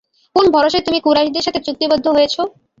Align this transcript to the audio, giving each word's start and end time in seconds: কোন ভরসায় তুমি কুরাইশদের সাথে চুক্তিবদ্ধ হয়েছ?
কোন 0.35 0.45
ভরসায় 0.55 0.85
তুমি 0.87 0.99
কুরাইশদের 1.01 1.45
সাথে 1.47 1.59
চুক্তিবদ্ধ 1.65 2.05
হয়েছ? 2.09 2.35